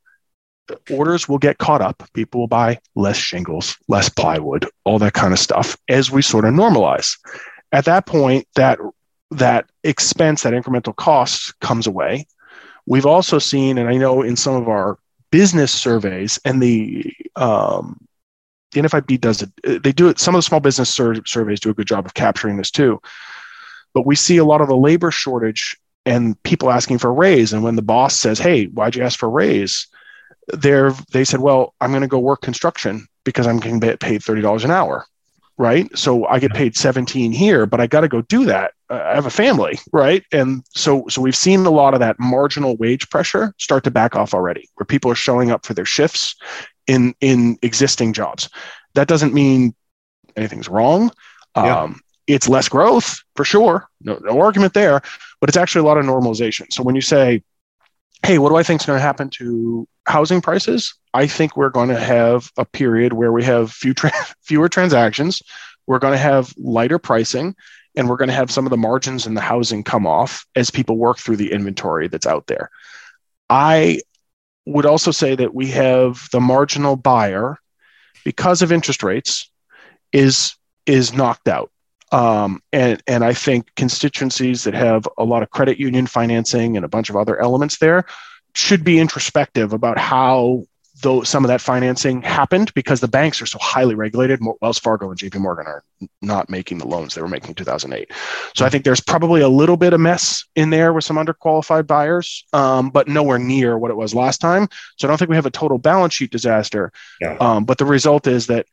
[0.91, 2.03] orders will get caught up.
[2.15, 6.45] People will buy less shingles, less plywood, all that kind of stuff as we sort
[6.45, 7.19] of normalize.
[7.73, 8.79] At that point, that
[9.33, 12.27] that expense, that incremental cost comes away.
[12.87, 14.99] We've also seen, and I know in some of our
[15.31, 18.07] business surveys, and the um,
[18.73, 19.51] the NFIB does it.
[19.67, 20.19] Uh, they do it.
[20.19, 23.01] Some of the small business sur- surveys do a good job of capturing this too.
[23.95, 27.53] But we see a lot of the labor shortage and people asking for a raise.
[27.53, 29.87] And when the boss says, "Hey, why'd you ask for a raise?"
[30.49, 34.43] they're they said, well, I'm going to go work construction because I'm getting paid thirty
[34.43, 35.07] dollars an hour,
[35.57, 35.87] right?
[35.97, 38.73] So I get paid seventeen here, but I got to go do that.
[38.91, 40.25] Uh, I have a family, right?
[40.33, 44.17] And so so we've seen a lot of that marginal wage pressure start to back
[44.17, 46.35] off already, where people are showing up for their shifts
[46.87, 48.49] in in existing jobs.
[48.95, 49.75] That doesn't mean
[50.37, 51.11] anything's wrong.
[51.57, 51.83] Yeah.
[51.83, 55.03] Um, it's less growth for sure, no, no argument there,
[55.41, 56.73] but it's actually a lot of normalization.
[56.73, 57.43] So when you say
[58.25, 60.95] hey, what do I think is going to happen to housing prices?
[61.13, 65.43] I think we're going to have a period where we have few tra- fewer transactions.
[65.87, 67.57] We're going to have lighter pricing,
[67.97, 70.71] and we're going to have some of the margins in the housing come off as
[70.71, 72.71] people work through the inventory that's out there.
[73.51, 74.01] I
[74.67, 77.59] would also say that we have the marginal buyer
[78.25, 79.51] because of interest rates
[80.13, 80.55] is
[80.87, 81.71] is knocked out.
[82.11, 86.85] Um, and, and I think constituencies that have a lot of credit union financing and
[86.85, 88.05] a bunch of other elements there,
[88.55, 90.65] should be introspective about how
[91.03, 94.41] though some of that financing happened because the banks are so highly regulated.
[94.61, 95.85] Wells Fargo and JP Morgan are
[96.21, 98.11] not making the loans they were making in 2008.
[98.55, 101.87] So I think there's probably a little bit of mess in there with some underqualified
[101.87, 104.69] buyers, um, but nowhere near what it was last time.
[104.97, 106.93] So I don't think we have a total balance sheet disaster.
[107.21, 107.37] Yeah.
[107.41, 108.67] Um, but the result is that,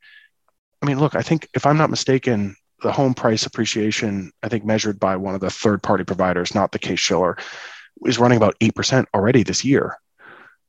[0.82, 4.64] I mean, look, I think if I'm not mistaken, the home price appreciation, I think
[4.64, 7.38] measured by one of the third party providers, not the Case Shiller,
[8.06, 9.98] is running about 8% already this year.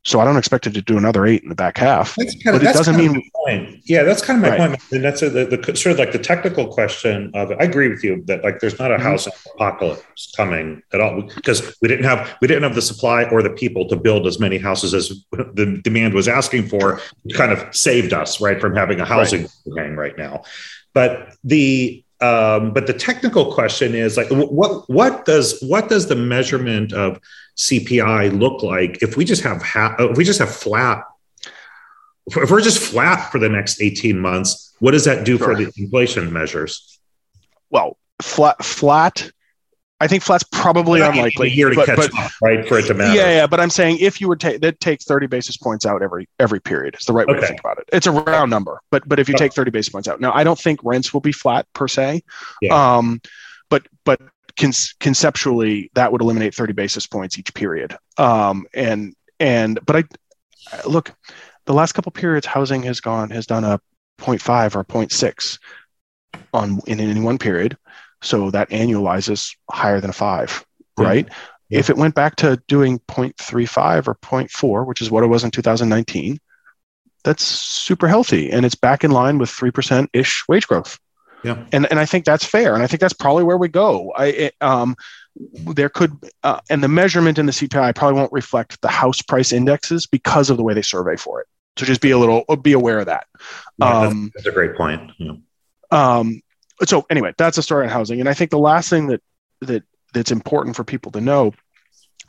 [0.03, 2.15] So I don't expect it to do another eight in the back half.
[2.17, 3.23] That's kind of, but it doesn't mean.
[3.35, 3.81] Point.
[3.85, 4.71] Yeah, that's kind of my right.
[4.71, 4.93] point.
[4.93, 7.51] And that's a, the, the, sort of like the technical question of.
[7.51, 7.59] it.
[7.61, 9.03] I agree with you that like there's not a mm-hmm.
[9.03, 13.43] house apocalypse coming at all because we didn't have we didn't have the supply or
[13.43, 17.01] the people to build as many houses as the demand was asking for.
[17.35, 19.91] Kind of saved us right from having a housing right.
[19.91, 20.45] right now,
[20.95, 26.17] but the um, but the technical question is like what what does what does the
[26.17, 27.19] measurement of
[27.57, 31.05] CPI look like if we just have ha- if we just have flat
[32.27, 35.49] if we're just flat for the next 18 months what does that do sure.
[35.49, 36.99] for the inflation measures
[37.71, 39.31] well flat flat
[40.01, 42.67] I think flat's probably unlikely here to but, catch but, up, right?
[42.67, 43.15] For it to matter.
[43.15, 43.47] Yeah, yeah.
[43.47, 46.61] But I'm saying if you would take that take 30 basis points out every every
[46.61, 47.43] period, it's the right way okay.
[47.43, 47.85] to think about it.
[47.93, 50.43] It's a round number, but but if you take 30 basis points out, now I
[50.43, 52.23] don't think rents will be flat per se.
[52.63, 52.97] Yeah.
[52.97, 53.21] Um,
[53.69, 54.21] but but
[54.59, 57.97] con- conceptually that would eliminate 30 basis points each period.
[58.17, 60.05] Um, and and but I
[60.87, 61.15] look,
[61.67, 63.79] the last couple periods, housing has gone has done a
[64.19, 65.59] 0.5 or 0.6
[66.55, 67.77] on in any one period
[68.23, 70.65] so that annualizes higher than a five,
[70.99, 71.05] yeah.
[71.05, 71.29] right?
[71.69, 71.79] Yeah.
[71.79, 75.51] If it went back to doing 0.35 or 0.4, which is what it was in
[75.51, 76.39] 2019,
[77.23, 80.99] that's super healthy and it's back in line with 3% ish wage growth.
[81.43, 81.65] Yeah.
[81.73, 82.75] And, and I think that's fair.
[82.75, 84.13] And I think that's probably where we go.
[84.13, 84.97] I, it, um,
[85.37, 89.53] there could, uh, and the measurement in the CPI probably won't reflect the house price
[89.53, 91.47] indexes because of the way they survey for it.
[91.79, 93.27] So just be a little, be aware of that.
[93.79, 95.13] Yeah, um, that's, that's, a great point.
[95.19, 95.33] Yeah.
[95.91, 96.43] Um,
[96.85, 98.21] so anyway, that's a story on housing.
[98.21, 99.23] And I think the last thing that
[99.63, 101.53] that that's important for people to know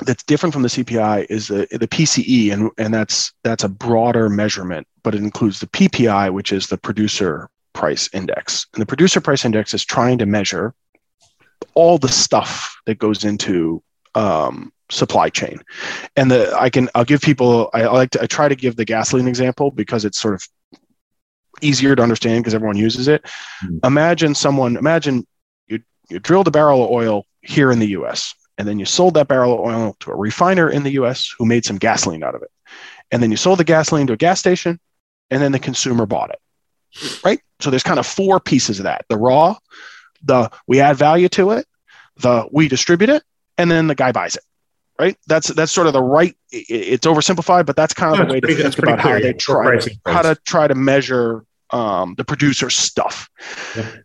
[0.05, 4.29] that's different from the CPI is the, the PCE, and, and that's that's a broader
[4.29, 8.67] measurement, but it includes the PPI, which is the producer price index.
[8.73, 10.73] And the producer price index is trying to measure
[11.73, 13.81] all the stuff that goes into
[14.15, 15.61] um, supply chain.
[16.15, 18.75] And the I can I'll give people I, I like to I try to give
[18.75, 20.47] the gasoline example because it's sort of
[21.61, 23.23] easier to understand because everyone uses it.
[23.63, 23.85] Mm-hmm.
[23.85, 25.25] Imagine someone, imagine
[25.67, 29.15] you, you drilled a barrel of oil here in the US, and then you sold
[29.15, 32.35] that barrel of oil to a refiner in the US who made some gasoline out
[32.35, 32.51] of it.
[33.11, 34.79] And then you sold the gasoline to a gas station,
[35.29, 36.39] and then the consumer bought it.
[37.23, 37.41] Right?
[37.59, 39.55] So there's kind of four pieces of that the raw,
[40.23, 41.65] the we add value to it,
[42.17, 43.23] the we distribute it,
[43.57, 44.43] and then the guy buys it
[45.01, 45.17] right?
[45.27, 46.35] That's that's sort of the right.
[46.51, 50.21] It's oversimplified, but that's kind of the way to think about how they try how
[50.21, 53.29] to try to measure um, the producer stuff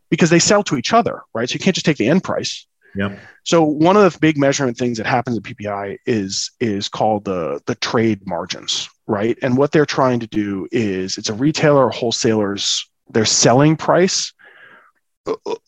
[0.08, 1.48] because they sell to each other, right?
[1.48, 2.66] So you can't just take the end price.
[2.94, 3.18] Yeah.
[3.44, 7.60] So one of the big measurement things that happens at PPI is is called the
[7.66, 9.36] the trade margins, right?
[9.42, 14.32] And what they're trying to do is it's a retailer or wholesaler's their selling price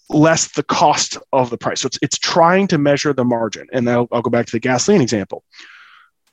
[0.09, 1.81] less the cost of the price.
[1.81, 3.67] So it's it's trying to measure the margin.
[3.73, 5.45] And I'll, I'll go back to the gasoline example.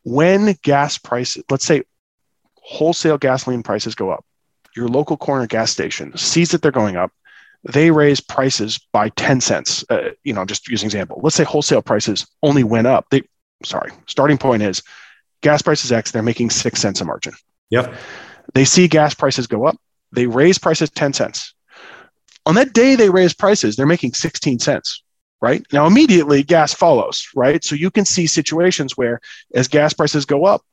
[0.03, 1.83] When gas prices, let's say
[2.55, 4.25] wholesale gasoline prices go up,
[4.75, 7.11] your local corner gas station sees that they're going up,
[7.63, 9.83] they raise prices by 10 cents.
[9.89, 11.19] Uh, you know, just using example.
[11.23, 13.07] Let's say wholesale prices only went up.
[13.09, 13.23] They,
[13.63, 14.83] sorry, starting point is
[15.41, 17.33] gas prices X, they're making six cents a margin.
[17.71, 17.95] Yep.
[18.53, 19.77] They see gas prices go up,
[20.11, 21.54] they raise prices 10 cents.
[22.45, 25.01] On that day they raise prices, they're making 16 cents
[25.41, 25.65] right?
[25.71, 27.63] Now, immediately gas follows, right?
[27.63, 29.19] So you can see situations where
[29.53, 30.63] as gas prices go up,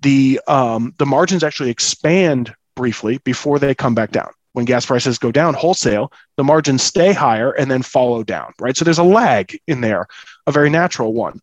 [0.00, 4.30] the um, the margins actually expand briefly before they come back down.
[4.52, 8.76] When gas prices go down wholesale, the margins stay higher and then follow down, right?
[8.76, 10.06] So there's a lag in there,
[10.46, 11.40] a very natural one.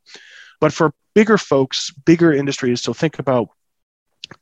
[0.60, 3.50] But for bigger folks, bigger industries, so think about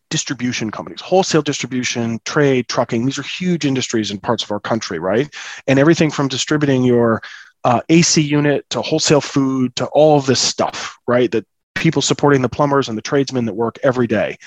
[0.09, 3.05] distribution companies, wholesale distribution, trade, trucking.
[3.05, 5.33] These are huge industries in parts of our country, right?
[5.67, 7.21] And everything from distributing your
[7.63, 11.31] uh, AC unit to wholesale food to all of this stuff, right?
[11.31, 14.37] That people supporting the plumbers and the tradesmen that work every day.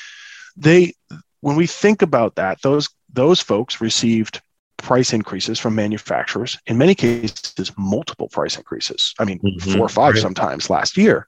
[0.57, 0.95] They
[1.41, 4.41] when we think about that, those those folks received
[4.77, 6.59] price increases from manufacturers.
[6.67, 9.15] In many cases, multiple price increases.
[9.19, 9.73] I mean, mm-hmm.
[9.73, 10.23] four or five right.
[10.23, 11.27] sometimes last year.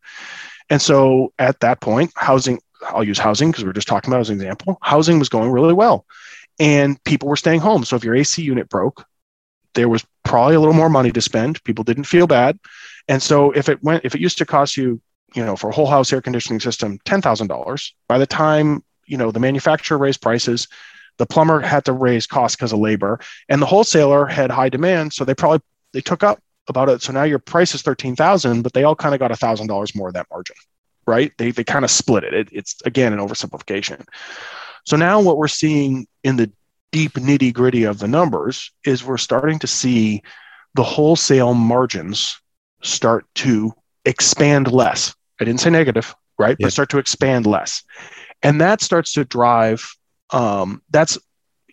[0.71, 4.21] And so at that point, housing, I'll use housing because we are just talking about
[4.21, 6.07] as an example, housing was going really well
[6.59, 7.85] and people were staying home.
[7.85, 9.07] So if your AC unit broke,
[9.75, 11.63] there was probably a little more money to spend.
[11.65, 12.59] People didn't feel bad.
[13.09, 15.01] And so if it went, if it used to cost you
[15.35, 17.93] you know, for a whole house air conditioning system, $10,000.
[18.09, 20.69] By the time, you know, the manufacturer raised prices,
[21.19, 25.13] the plumber had to raise costs because of labor and the wholesaler had high demand.
[25.13, 25.61] So they probably,
[25.93, 27.03] they took up about it.
[27.03, 29.95] So now your price is 13,000, but they all kind of got a thousand dollars
[29.95, 30.57] more of that margin,
[31.07, 31.33] right?
[31.39, 32.35] They, they kind of split it.
[32.35, 32.49] it.
[32.53, 34.07] It's again, an oversimplification.
[34.85, 36.51] So now what we're seeing in the
[36.93, 40.23] deep nitty gritty of the numbers is we're starting to see
[40.75, 42.41] the wholesale margins
[42.83, 43.73] start to
[44.05, 45.15] expand less.
[45.41, 46.57] I didn't say negative, right?
[46.59, 46.67] Yeah.
[46.67, 47.83] But start to expand less.
[48.43, 49.95] And that starts to drive,
[50.31, 51.19] um, that's,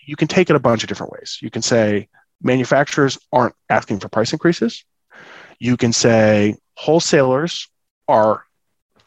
[0.05, 1.39] you can take it a bunch of different ways.
[1.41, 2.07] You can say
[2.41, 4.83] manufacturers aren't asking for price increases.
[5.59, 7.69] You can say wholesalers
[8.07, 8.43] are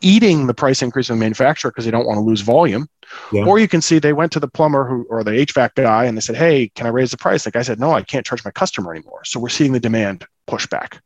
[0.02, 2.88] eating the price increase of the manufacturer because they don't want to lose volume.
[3.32, 3.44] Yeah.
[3.44, 6.16] Or you can see they went to the plumber who or the HVAC guy and
[6.16, 7.44] they said, Hey, can I raise the price?
[7.44, 9.24] The guy said, No, I can't charge my customer anymore.
[9.24, 11.02] So we're seeing the demand push back.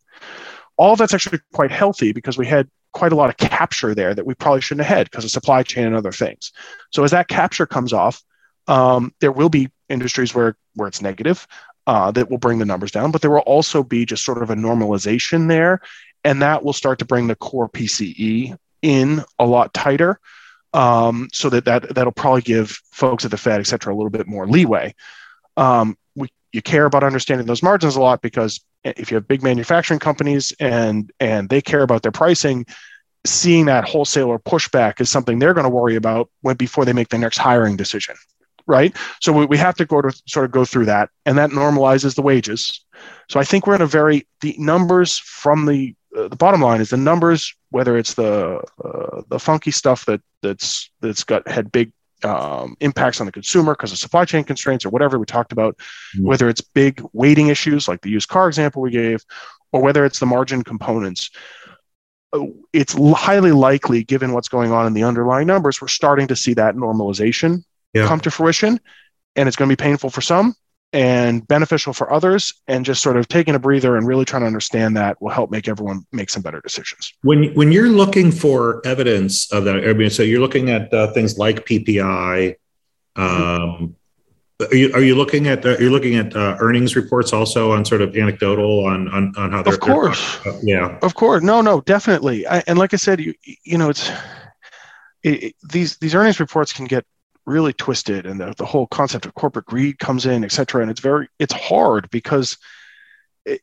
[0.76, 4.26] All that's actually quite healthy because we had quite a lot of capture there that
[4.26, 6.52] we probably shouldn't have had because of supply chain and other things.
[6.90, 8.22] So as that capture comes off,
[8.66, 11.46] um, there will be industries where where it's negative
[11.86, 14.50] uh, that will bring the numbers down, but there will also be just sort of
[14.50, 15.80] a normalization there,
[16.24, 20.20] and that will start to bring the core PCE in a lot tighter
[20.74, 24.10] um, so that, that that'll probably give folks at the Fed, et cetera, a little
[24.10, 24.94] bit more leeway.
[25.56, 29.42] Um, we, you care about understanding those margins a lot because if you have big
[29.42, 32.66] manufacturing companies and and they care about their pricing,
[33.24, 37.08] seeing that wholesaler pushback is something they're going to worry about when before they make
[37.08, 38.16] the next hiring decision,
[38.66, 38.94] right?
[39.20, 42.16] So we, we have to go to sort of go through that, and that normalizes
[42.16, 42.84] the wages.
[43.30, 46.90] So I think we're in a very the numbers from the the bottom line is
[46.90, 51.92] the numbers, whether it's the uh, the funky stuff that that's that's got had big
[52.22, 55.76] um, impacts on the consumer because of supply chain constraints or whatever we talked about,
[55.76, 56.26] mm-hmm.
[56.26, 59.24] whether it's big weighting issues like the used car example we gave,
[59.72, 61.30] or whether it's the margin components.
[62.32, 66.36] Uh, it's highly likely, given what's going on in the underlying numbers, we're starting to
[66.36, 68.06] see that normalization yeah.
[68.06, 68.80] come to fruition,
[69.36, 70.54] and it's going to be painful for some
[70.94, 74.46] and beneficial for others and just sort of taking a breather and really trying to
[74.46, 77.12] understand that will help make everyone make some better decisions.
[77.22, 81.12] When when you're looking for evidence of that i mean so you're looking at uh,
[81.12, 82.54] things like ppi
[83.16, 83.96] um,
[84.60, 87.84] are you, are you looking at uh, you're looking at uh, earnings reports also on
[87.84, 90.38] sort of anecdotal on on, on how they're of course.
[90.44, 90.98] they're, yeah.
[91.02, 91.42] Of course.
[91.42, 92.46] No no definitely.
[92.46, 94.08] I, and like i said you you know it's
[95.22, 97.04] it, it, these these earnings reports can get
[97.46, 100.82] really twisted and the, the whole concept of corporate greed comes in et cetera.
[100.82, 102.56] And it's very it's hard because
[103.44, 103.60] it,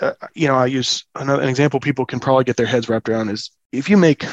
[0.00, 3.08] uh, you know i use another, an example people can probably get their heads wrapped
[3.08, 4.24] around is if you make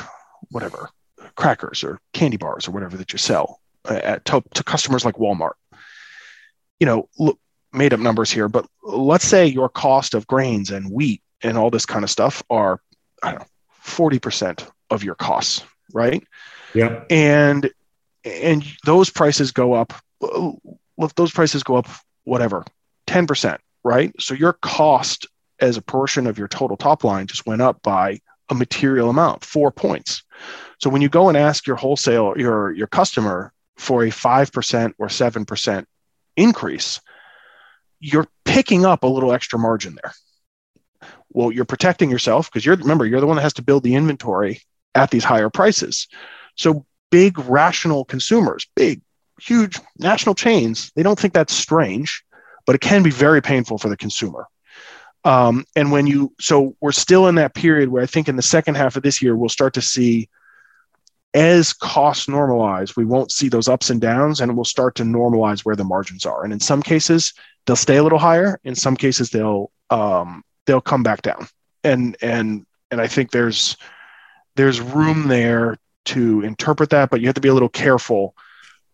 [0.50, 0.90] whatever
[1.36, 5.16] crackers or candy bars or whatever that you sell uh, at, to, to customers like
[5.16, 5.54] walmart
[6.80, 7.40] you know look,
[7.72, 11.70] made up numbers here but let's say your cost of grains and wheat and all
[11.70, 12.80] this kind of stuff are
[13.24, 13.48] i don't know
[13.86, 16.26] 40% of your costs right?
[16.74, 17.04] Yeah.
[17.10, 17.72] And
[18.24, 19.94] and those prices go up
[20.98, 21.88] look those prices go up
[22.24, 22.64] whatever
[23.08, 24.14] 10% right?
[24.20, 25.28] So your cost
[25.60, 29.46] as a portion of your total top line just went up by a material amount
[29.46, 30.24] four points.
[30.80, 35.08] So when you go and ask your wholesale your your customer for a 5% or
[35.08, 35.86] 7%
[36.38, 37.02] increase
[38.00, 40.14] you're picking up a little extra margin there.
[41.30, 43.96] Well you're protecting yourself because you're remember you're the one that has to build the
[43.96, 44.62] inventory
[44.96, 46.08] at these higher prices.
[46.56, 49.00] So big rational consumers, big,
[49.40, 52.24] huge national chains, they don't think that's strange,
[52.66, 54.48] but it can be very painful for the consumer.
[55.24, 58.42] Um, and when you, so we're still in that period where I think in the
[58.42, 60.28] second half of this year, we'll start to see
[61.36, 65.64] as costs normalize, we won't see those ups and downs and we'll start to normalize
[65.64, 66.44] where the margins are.
[66.44, 67.32] And in some cases,
[67.68, 68.60] they'll stay a little higher.
[68.64, 71.48] In some cases, they'll, um, they'll come back down.
[71.84, 73.78] And, and, and I think there's,
[74.56, 78.36] there's room there to interpret that, but you have to be a little careful.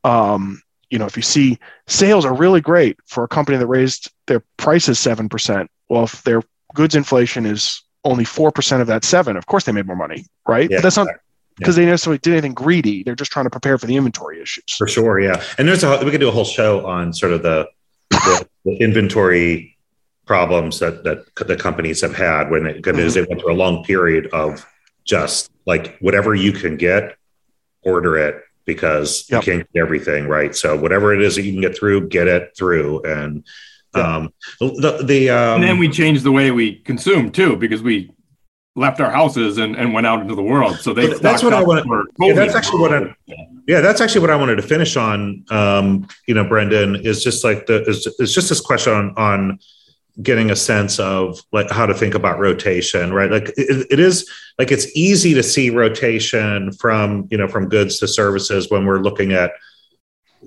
[0.04, 4.12] Um, you know, if you see sales are really great for a company that raised
[4.28, 6.42] their prices seven percent, well, if their
[6.74, 10.26] goods inflation is only four percent of that seven, of course they made more money,
[10.48, 10.70] right?
[10.70, 11.08] Yeah, but that's not
[11.58, 11.86] because yeah.
[11.86, 13.04] they necessarily did anything greedy.
[13.04, 14.76] They're just trying to prepare for the inventory issues.
[14.78, 15.44] For sure, yeah.
[15.58, 17.68] And there's a we could do a whole show on sort of the,
[18.10, 19.78] the, the inventory
[20.26, 23.14] problems that that the companies have had when because mm-hmm.
[23.14, 24.66] they went through a long period of
[25.10, 27.16] just like whatever you can get,
[27.82, 29.46] order it because yep.
[29.46, 30.56] you can't get everything right.
[30.56, 33.02] So whatever it is that you can get through, get it through.
[33.02, 33.44] And
[33.96, 38.12] um, the, the um, and then we changed the way we consume too because we
[38.76, 40.78] left our houses and, and went out into the world.
[40.78, 41.88] So they that's what I want.
[42.20, 43.16] Yeah, that's actually what I.
[43.68, 45.44] Yeah, that's actually what I wanted to finish on.
[45.50, 49.60] Um, you know, Brendan is just like the is, is just this question on on
[50.22, 53.32] getting a sense of like how to think about rotation, right?
[53.32, 58.00] Like it, it is like it's easy to see rotation from you know from goods
[58.00, 59.52] to services when we're looking at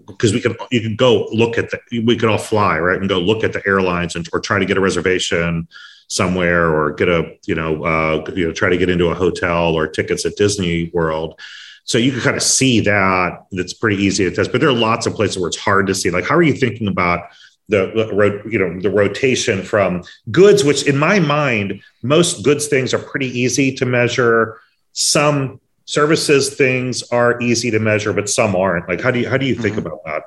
[0.07, 3.09] because we can you can go look at the we could all fly right and
[3.09, 5.69] go look at the airlines and or try to get a reservation
[6.09, 9.75] somewhere or get a you know uh, you know try to get into a hotel
[9.75, 11.41] or tickets at Disney World.
[11.85, 14.75] So you can kind of see that that's pretty easy to test, but there are
[14.75, 16.11] lots of places where it's hard to see.
[16.11, 17.25] Like, how are you thinking about
[17.73, 22.99] the, you know the rotation from goods, which in my mind most goods things are
[22.99, 24.61] pretty easy to measure.
[24.93, 28.89] Some services things are easy to measure, but some aren't.
[28.89, 29.87] Like, how do you how do you think mm-hmm.
[29.87, 30.23] about that?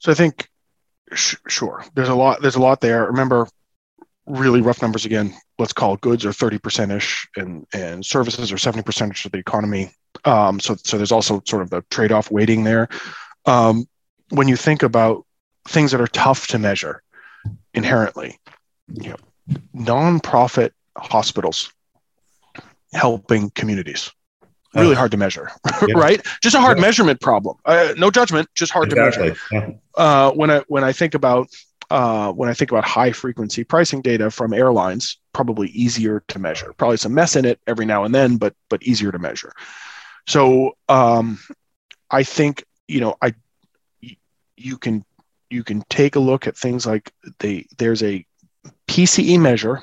[0.00, 0.48] So I think
[1.14, 3.06] sh- sure, there's a lot there's a lot there.
[3.06, 3.46] Remember,
[4.26, 5.34] really rough numbers again.
[5.58, 9.38] Let's call goods are thirty percent ish, and and services are seventy percent of the
[9.38, 9.92] economy.
[10.24, 12.88] Um, so so there's also sort of the trade off weighting there.
[13.46, 13.88] Um,
[14.30, 15.24] when you think about
[15.68, 17.02] things that are tough to measure
[17.74, 18.38] inherently,
[18.88, 19.16] you know,
[19.74, 21.72] nonprofit hospitals
[22.92, 24.10] helping communities.
[24.74, 25.50] Really hard to measure,
[25.88, 25.98] yeah.
[25.98, 26.24] right?
[26.42, 26.82] Just a hard yeah.
[26.82, 27.56] measurement problem.
[27.64, 29.30] Uh, no judgment, just hard exactly.
[29.30, 29.78] to measure.
[29.96, 31.48] Uh, when I when I think about
[31.90, 36.74] uh, when I think about high frequency pricing data from airlines, probably easier to measure.
[36.76, 39.52] Probably some mess in it every now and then, but but easier to measure.
[40.26, 41.38] So um,
[42.10, 43.34] I think you know I
[44.56, 45.04] you can
[45.50, 47.12] you can take a look at things like
[47.78, 48.24] there's a
[48.86, 49.82] PCE measure,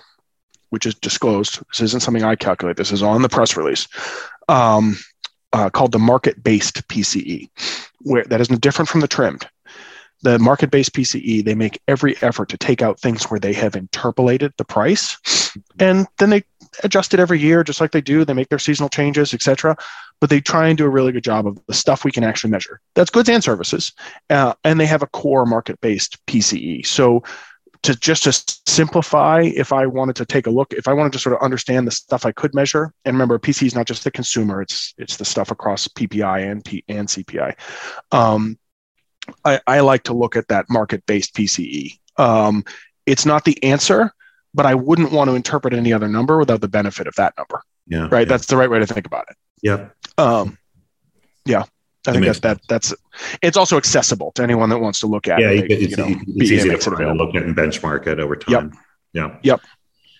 [0.69, 1.59] which is disclosed.
[1.69, 2.77] This isn't something I calculate.
[2.77, 3.87] This is on the press release,
[4.47, 4.97] um,
[5.53, 7.49] uh, called the market-based PCE,
[8.01, 9.47] where that is different from the trimmed.
[10.21, 14.53] The market-based PCE, they make every effort to take out things where they have interpolated
[14.57, 15.17] the price,
[15.79, 16.43] and then they
[16.83, 18.25] adjust it every year, just like they do.
[18.25, 19.77] They make their seasonal changes, etc
[20.19, 22.49] but they try and do a really good job of the stuff we can actually
[22.49, 22.79] measure.
[22.95, 23.93] That's goods and services,
[24.29, 26.85] uh, and they have a core market-based PCE.
[26.85, 27.23] So
[27.83, 31.19] to just to simplify, if I wanted to take a look, if I wanted to
[31.19, 34.11] sort of understand the stuff I could measure, and remember, PCE is not just the
[34.11, 37.55] consumer; it's it's the stuff across PPI and P and CPI.
[38.11, 38.57] Um,
[39.43, 41.97] I, I, like to look at that market-based PCE.
[42.17, 42.63] Um,
[43.05, 44.11] it's not the answer,
[44.53, 47.61] but I wouldn't want to interpret any other number without the benefit of that number.
[47.87, 48.19] Yeah, right.
[48.19, 48.25] Yeah.
[48.25, 49.37] That's the right way to think about it.
[49.61, 49.95] Yep.
[50.17, 50.57] Um,
[51.45, 51.63] yeah,
[52.07, 52.93] I think that, that that's
[53.41, 55.69] it's also accessible to anyone that wants to look at yeah, it.
[55.69, 58.35] Yeah, it's, you know, it's easy to sort of look at and benchmark it over
[58.35, 58.71] time.
[58.73, 58.73] Yep.
[59.13, 59.37] Yeah.
[59.43, 59.61] Yep.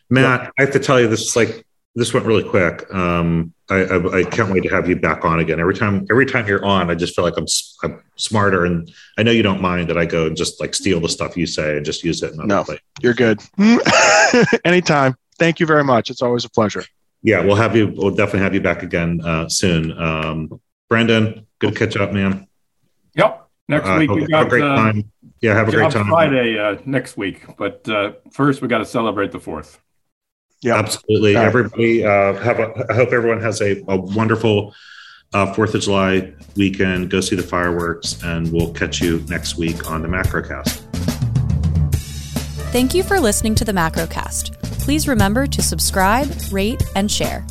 [0.09, 0.53] Matt, yep.
[0.59, 1.65] I have to tell you, this is like
[1.95, 2.93] this went really quick.
[2.93, 5.59] Um, I, I, I, can't wait to have you back on again.
[5.59, 7.47] Every time, every time you're on, I just feel like I'm,
[7.83, 10.99] I'm smarter, and I know you don't mind that I go and just like steal
[10.99, 12.35] the stuff you say and just use it.
[12.35, 12.79] no, way.
[13.01, 13.41] you're good.
[14.65, 15.15] Anytime.
[15.37, 16.09] Thank you very much.
[16.09, 16.83] It's always a pleasure.
[17.23, 17.87] Yeah, we'll have you.
[17.95, 19.97] We'll definitely have you back again uh, soon.
[19.97, 22.47] Um, Brandon, good to catch up, man.
[23.15, 23.47] Yep.
[23.67, 25.11] Next uh, week we got a great uh, time.
[25.41, 26.07] Yeah, have a great time.
[26.07, 29.81] Friday uh, next week, but uh, first we got to celebrate the fourth.
[30.65, 31.35] Yeah, absolutely.
[31.35, 31.45] Right.
[31.45, 32.85] Everybody, uh, have a.
[32.89, 34.73] I hope everyone has a, a wonderful
[35.53, 37.11] Fourth of July weekend.
[37.11, 40.81] Go see the fireworks, and we'll catch you next week on the Macrocast.
[42.71, 44.59] Thank you for listening to the Macrocast.
[44.79, 47.45] Please remember to subscribe, rate, and share.